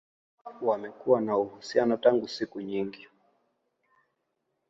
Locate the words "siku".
2.27-2.61